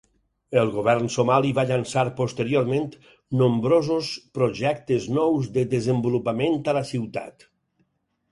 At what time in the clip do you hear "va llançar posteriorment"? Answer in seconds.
1.57-2.87